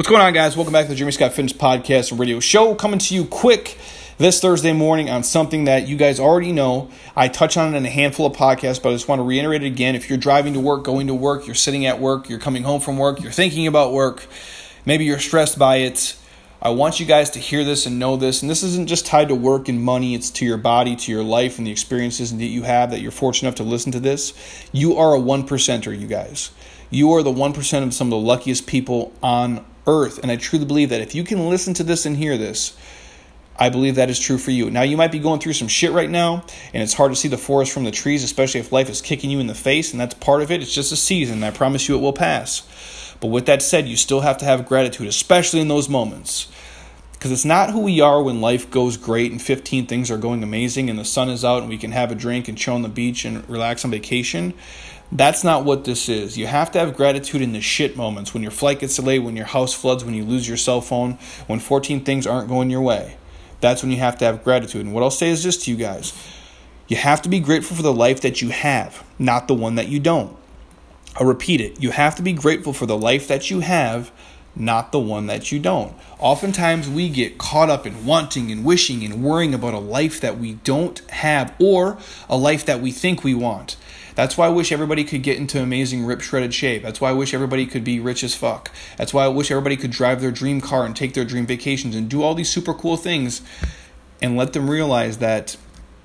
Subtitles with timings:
[0.00, 0.56] What's going on, guys?
[0.56, 2.74] Welcome back to the Jeremy Scott Fitness Podcast Radio Show.
[2.74, 3.76] Coming to you quick
[4.16, 6.90] this Thursday morning on something that you guys already know.
[7.14, 9.62] I touch on it in a handful of podcasts, but I just want to reiterate
[9.62, 9.94] it again.
[9.94, 12.80] If you're driving to work, going to work, you're sitting at work, you're coming home
[12.80, 14.24] from work, you're thinking about work,
[14.86, 16.16] maybe you're stressed by it.
[16.62, 18.40] I want you guys to hear this and know this.
[18.40, 21.24] And this isn't just tied to work and money, it's to your body, to your
[21.24, 24.32] life, and the experiences that you have that you're fortunate enough to listen to this.
[24.72, 26.52] You are a one percenter, you guys.
[26.88, 30.18] You are the 1% of some of the luckiest people on earth.
[30.22, 32.76] And I truly believe that if you can listen to this and hear this,
[33.58, 34.70] I believe that is true for you.
[34.70, 37.28] Now, you might be going through some shit right now, and it's hard to see
[37.28, 40.00] the forest from the trees, especially if life is kicking you in the face, and
[40.00, 40.62] that's part of it.
[40.62, 42.62] It's just a season, I promise you it will pass.
[43.20, 46.50] But with that said, you still have to have gratitude, especially in those moments.
[47.12, 50.42] Because it's not who we are when life goes great and 15 things are going
[50.42, 52.80] amazing and the sun is out and we can have a drink and chill on
[52.80, 54.54] the beach and relax on vacation.
[55.12, 56.38] That's not what this is.
[56.38, 59.36] You have to have gratitude in the shit moments when your flight gets delayed, when
[59.36, 62.80] your house floods, when you lose your cell phone, when 14 things aren't going your
[62.80, 63.16] way.
[63.60, 64.84] That's when you have to have gratitude.
[64.84, 66.12] And what I'll say is this to you guys
[66.86, 69.86] you have to be grateful for the life that you have, not the one that
[69.86, 70.36] you don't.
[71.16, 71.80] I'll repeat it.
[71.80, 74.10] You have to be grateful for the life that you have,
[74.56, 75.94] not the one that you don't.
[76.18, 80.38] Oftentimes, we get caught up in wanting and wishing and worrying about a life that
[80.38, 81.96] we don't have or
[82.28, 83.76] a life that we think we want.
[84.20, 86.82] That's why I wish everybody could get into amazing rip shredded shape.
[86.82, 88.70] That's why I wish everybody could be rich as fuck.
[88.98, 91.96] That's why I wish everybody could drive their dream car and take their dream vacations
[91.96, 93.40] and do all these super cool things
[94.20, 95.56] and let them realize that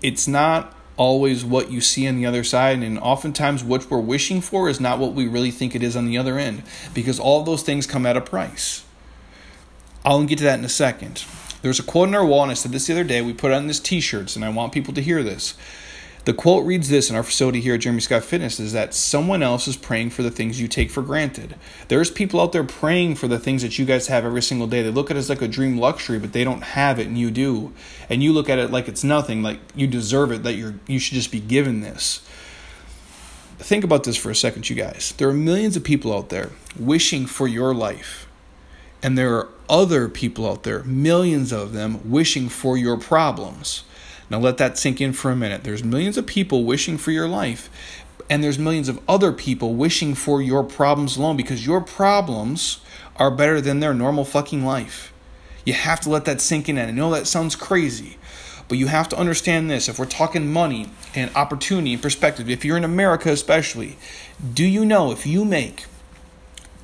[0.00, 4.40] it's not always what you see on the other side and oftentimes what we're wishing
[4.40, 6.62] for is not what we really think it is on the other end
[6.94, 8.86] because all those things come at a price.
[10.02, 11.26] I'll get to that in a second.
[11.60, 13.20] There's a quote on our wall, and I said this the other day.
[13.20, 15.54] We put on this T-shirts, and I want people to hear this.
[16.24, 19.42] The quote reads this in our facility here at Jeremy Scott Fitness is that someone
[19.42, 21.54] else is praying for the things you take for granted.
[21.88, 24.82] There's people out there praying for the things that you guys have every single day.
[24.82, 27.16] They look at it as like a dream luxury, but they don't have it and
[27.16, 27.72] you do.
[28.10, 30.98] And you look at it like it's nothing, like you deserve it, that you're you
[30.98, 32.20] should just be given this.
[33.58, 35.12] Think about this for a second, you guys.
[35.16, 38.28] There are millions of people out there wishing for your life.
[39.02, 43.84] And there are other people out there, millions of them, wishing for your problems.
[44.30, 45.64] Now let that sink in for a minute.
[45.64, 47.70] There's millions of people wishing for your life,
[48.28, 52.80] and there's millions of other people wishing for your problems alone because your problems
[53.16, 55.12] are better than their normal fucking life.
[55.64, 56.78] You have to let that sink in.
[56.78, 58.16] And I know that sounds crazy,
[58.68, 59.88] but you have to understand this.
[59.88, 63.96] If we're talking money and opportunity and perspective, if you're in America especially,
[64.54, 65.86] do you know if you make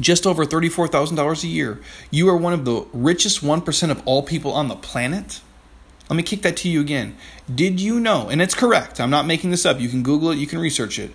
[0.01, 1.81] just over $34,000 a year,
[2.11, 5.41] you are one of the richest 1% of all people on the planet?
[6.09, 7.17] Let me kick that to you again.
[7.53, 10.39] Did you know, and it's correct, I'm not making this up, you can Google it,
[10.39, 11.13] you can research it.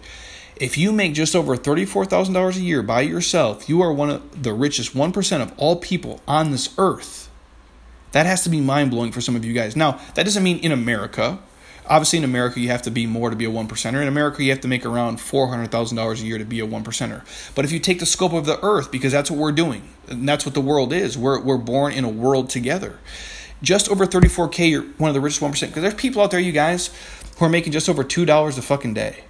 [0.56, 4.52] If you make just over $34,000 a year by yourself, you are one of the
[4.52, 7.30] richest 1% of all people on this earth.
[8.12, 9.76] That has to be mind blowing for some of you guys.
[9.76, 11.40] Now, that doesn't mean in America.
[11.86, 14.02] Obviously, in America, you have to be more to be a one percenter.
[14.02, 17.24] In America, you have to make around $400,000 a year to be a one percenter.
[17.56, 20.28] But if you take the scope of the earth, because that's what we're doing, and
[20.28, 23.00] that's what the world is, we're, we're born in a world together
[23.62, 25.52] just over 34K, you're one of the richest 1%.
[25.68, 26.90] Because there's people out there, you guys,
[27.38, 29.24] who are making just over $2 a fucking day.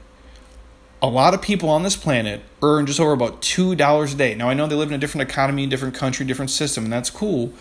[1.01, 4.35] A lot of people on this planet earn just over about $2 a day.
[4.35, 7.09] Now, I know they live in a different economy, different country, different system, and that's
[7.09, 7.53] cool.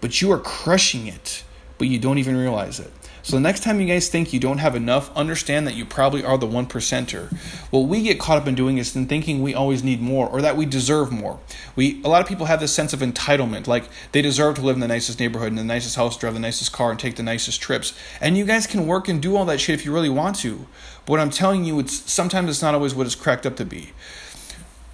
[0.00, 1.44] But you are crushing it,
[1.78, 2.92] but you don't even realize it.
[3.24, 6.22] So the next time you guys think you don't have enough, understand that you probably
[6.22, 7.32] are the one percenter.
[7.70, 10.42] What we get caught up in doing is in thinking we always need more or
[10.42, 11.40] that we deserve more.
[11.74, 14.76] We a lot of people have this sense of entitlement, like they deserve to live
[14.76, 17.22] in the nicest neighborhood, in the nicest house, drive the nicest car, and take the
[17.22, 17.98] nicest trips.
[18.20, 20.66] And you guys can work and do all that shit if you really want to.
[21.06, 23.64] But what I'm telling you, it's sometimes it's not always what it's cracked up to
[23.64, 23.92] be.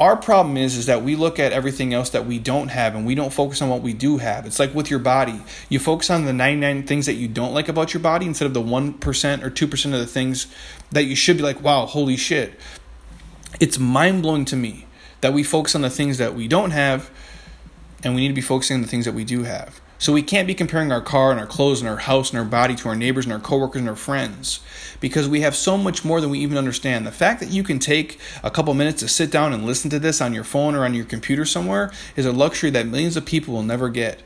[0.01, 3.07] Our problem is is that we look at everything else that we don't have and
[3.07, 4.47] we don't focus on what we do have.
[4.47, 5.43] It's like with your body.
[5.69, 8.55] You focus on the 99 things that you don't like about your body instead of
[8.55, 10.47] the 1% or 2% of the things
[10.91, 12.59] that you should be like, "Wow, holy shit."
[13.61, 14.87] It's mind-blowing to me
[15.21, 17.11] that we focus on the things that we don't have
[18.03, 19.83] and we need to be focusing on the things that we do have.
[20.01, 22.45] So we can't be comparing our car and our clothes and our house and our
[22.47, 24.61] body to our neighbors and our coworkers and our friends
[24.99, 27.07] because we have so much more than we even understand.
[27.07, 29.99] The fact that you can take a couple minutes to sit down and listen to
[29.99, 33.27] this on your phone or on your computer somewhere is a luxury that millions of
[33.27, 34.23] people will never get.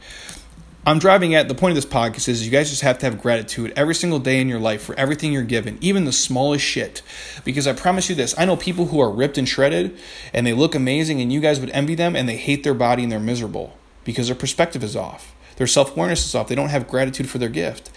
[0.87, 3.21] I'm driving at the point of this podcast is you guys just have to have
[3.21, 7.03] gratitude every single day in your life for everything you're given, even the smallest shit.
[7.43, 9.99] Because I promise you this, I know people who are ripped and shredded
[10.33, 13.03] and they look amazing and you guys would envy them and they hate their body
[13.03, 15.35] and they're miserable because their perspective is off.
[15.57, 16.49] Their self awareness is off.
[16.49, 17.91] They don't have gratitude for their gift.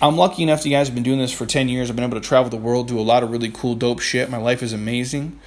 [0.00, 1.90] I'm lucky enough you guys have been doing this for 10 years.
[1.90, 4.30] I've been able to travel the world, do a lot of really cool, dope shit.
[4.30, 5.40] My life is amazing.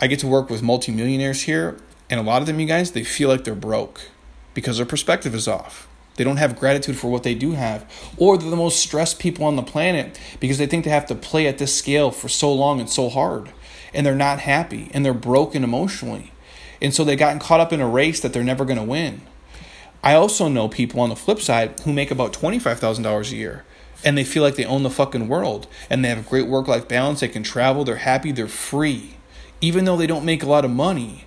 [0.00, 1.78] I get to work with multimillionaires here.
[2.10, 4.10] And a lot of them, you guys, they feel like they're broke
[4.52, 5.88] because their perspective is off.
[6.16, 7.90] They don't have gratitude for what they do have.
[8.16, 11.14] Or they're the most stressed people on the planet because they think they have to
[11.14, 13.50] play at this scale for so long and so hard.
[13.94, 16.32] And they're not happy and they're broken emotionally.
[16.80, 19.22] And so they've gotten caught up in a race that they're never going to win.
[20.06, 23.64] I also know people on the flip side who make about $25,000 a year
[24.04, 26.68] and they feel like they own the fucking world and they have a great work
[26.68, 27.18] life balance.
[27.18, 29.16] They can travel, they're happy, they're free.
[29.60, 31.24] Even though they don't make a lot of money,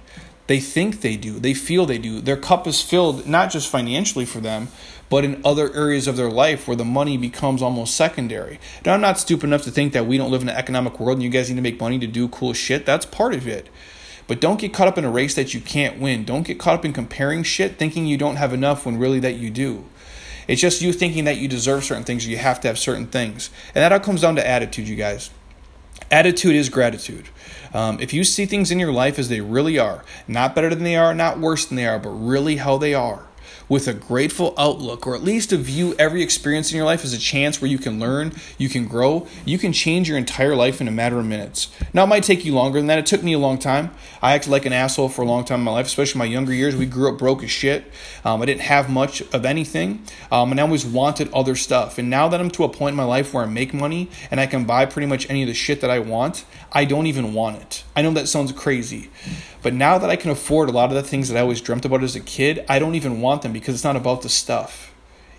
[0.47, 2.21] they think they do, they feel they do.
[2.21, 4.69] Their cup is filled not just financially for them,
[5.09, 8.61] but in other areas of their life where the money becomes almost secondary.
[8.85, 11.17] Now, I'm not stupid enough to think that we don't live in an economic world
[11.17, 12.85] and you guys need to make money to do cool shit.
[12.85, 13.67] That's part of it.
[14.29, 16.23] But don't get caught up in a race that you can't win.
[16.23, 19.37] Don't get caught up in comparing shit, thinking you don't have enough when really that
[19.37, 19.85] you do.
[20.47, 23.07] It's just you thinking that you deserve certain things or you have to have certain
[23.07, 23.49] things.
[23.73, 25.31] And that all comes down to attitude, you guys.
[26.11, 27.29] Attitude is gratitude.
[27.73, 30.83] Um, if you see things in your life as they really are, not better than
[30.83, 33.25] they are, not worse than they are, but really how they are,
[33.69, 37.13] with a grateful outlook, or at least to view every experience in your life as
[37.13, 40.81] a chance where you can learn, you can grow, you can change your entire life
[40.81, 41.69] in a matter of minutes.
[41.93, 42.99] Now, it might take you longer than that.
[42.99, 43.91] It took me a long time.
[44.21, 46.53] I acted like an asshole for a long time in my life, especially my younger
[46.53, 46.75] years.
[46.75, 47.85] We grew up broke as shit.
[48.25, 51.97] Um, I didn't have much of anything, um, and I always wanted other stuff.
[51.99, 54.39] And now that I'm to a point in my life where I make money and
[54.39, 57.33] I can buy pretty much any of the shit that I want, I don't even
[57.33, 57.83] want it.
[57.95, 59.09] I know that sounds crazy.
[59.61, 61.83] But now that I can afford a lot of the things that I always dreamt
[61.83, 64.93] about as a kid, I don't even want them because it's not about the stuff.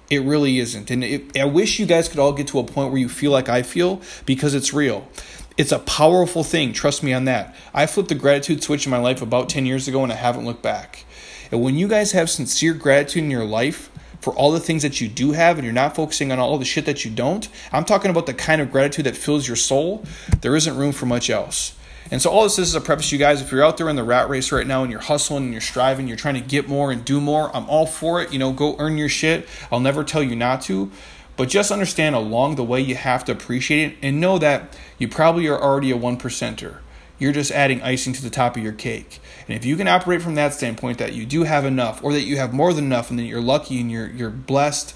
[0.09, 0.91] It really isn't.
[0.91, 3.31] And it, I wish you guys could all get to a point where you feel
[3.31, 5.09] like I feel because it's real.
[5.57, 6.73] It's a powerful thing.
[6.73, 7.55] Trust me on that.
[7.73, 10.45] I flipped the gratitude switch in my life about 10 years ago and I haven't
[10.45, 11.05] looked back.
[11.53, 13.91] And when you guys have sincere gratitude in your life,
[14.21, 16.65] for all the things that you do have and you're not focusing on all the
[16.65, 20.05] shit that you don't, I'm talking about the kind of gratitude that fills your soul,
[20.43, 21.75] there isn't room for much else.
[22.11, 23.41] And so all this is a preface, you guys.
[23.41, 25.61] If you're out there in the rat race right now and you're hustling and you're
[25.61, 28.33] striving, you're trying to get more and do more, I'm all for it.
[28.33, 29.49] You know, go earn your shit.
[29.71, 30.91] I'll never tell you not to.
[31.37, 35.09] But just understand along the way you have to appreciate it and know that you
[35.09, 36.79] probably are already a one percenter.
[37.19, 39.21] You're just adding icing to the top of your cake.
[39.47, 42.23] And if you can operate from that standpoint that you do have enough or that
[42.23, 44.95] you have more than enough and that you're lucky and you're you're blessed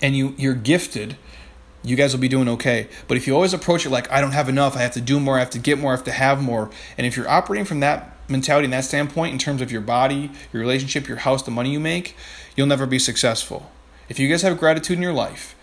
[0.00, 1.16] and you you're gifted,
[1.84, 2.88] you guys will be doing okay.
[3.06, 5.20] But if you always approach it like, I don't have enough, I have to do
[5.20, 7.64] more, I have to get more, I have to have more, and if you're operating
[7.64, 11.42] from that mentality and that standpoint in terms of your body, your relationship, your house,
[11.42, 12.16] the money you make,
[12.56, 13.70] you'll never be successful.
[14.08, 15.54] If you guys have gratitude in your life,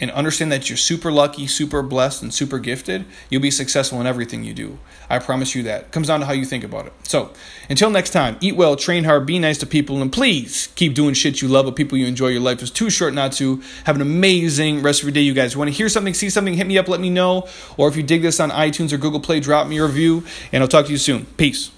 [0.00, 4.06] and understand that you're super lucky, super blessed, and super gifted, you'll be successful in
[4.06, 4.78] everything you do.
[5.10, 5.82] I promise you that.
[5.82, 6.92] It comes down to how you think about it.
[7.02, 7.30] So,
[7.68, 11.14] until next time, eat well, train hard, be nice to people, and please keep doing
[11.14, 12.28] shit you love with people you enjoy.
[12.28, 13.62] Your life is too short not to.
[13.84, 15.56] Have an amazing rest of your day, you guys.
[15.56, 17.48] Want to hear something, see something, hit me up, let me know.
[17.76, 20.62] Or if you dig this on iTunes or Google Play, drop me a review, and
[20.62, 21.26] I'll talk to you soon.
[21.36, 21.70] Peace.